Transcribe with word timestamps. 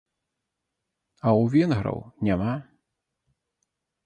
А 1.25 1.33
у 1.41 1.45
венграў 1.57 1.97
няма! 2.29 2.53